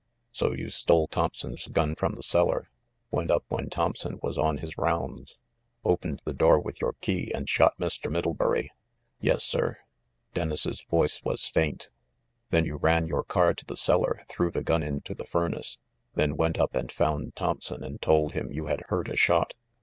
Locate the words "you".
0.53-0.71, 12.65-12.77, 18.51-18.65